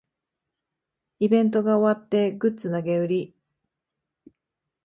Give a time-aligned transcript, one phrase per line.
[1.19, 3.35] イベントが終わってグッズ投げ売り